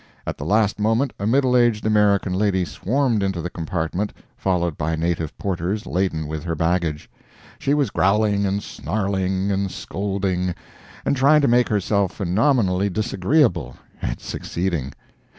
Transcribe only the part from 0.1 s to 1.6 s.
At the last moment, a middle